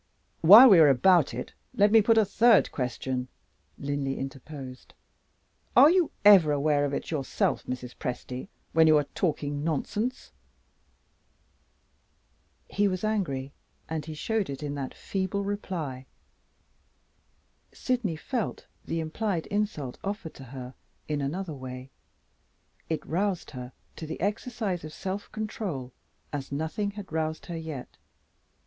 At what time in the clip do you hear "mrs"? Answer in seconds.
7.67-7.95